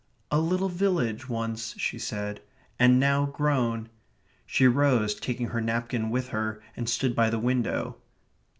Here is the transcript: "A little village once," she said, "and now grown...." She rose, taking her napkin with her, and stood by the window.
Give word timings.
"A 0.31 0.39
little 0.39 0.67
village 0.67 1.29
once," 1.29 1.75
she 1.77 1.99
said, 1.99 2.41
"and 2.79 2.99
now 2.99 3.27
grown...." 3.27 3.87
She 4.47 4.65
rose, 4.65 5.13
taking 5.13 5.49
her 5.49 5.61
napkin 5.61 6.09
with 6.09 6.29
her, 6.29 6.59
and 6.75 6.89
stood 6.89 7.15
by 7.15 7.29
the 7.29 7.37
window. 7.37 7.97